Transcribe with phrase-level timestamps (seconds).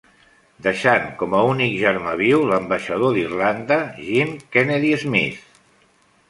[0.67, 5.47] Deixant com a únic germà viu l'ambaixador d'Irlanda, Jean Kennedy Smith.